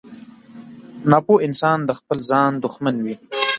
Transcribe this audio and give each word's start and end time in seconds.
•ناپوه 1.11 1.37
انسان 1.47 1.79
د 1.85 1.91
خپل 1.99 2.17
ځان 2.29 2.51
دښمن 2.63 2.95
وي. 3.05 3.15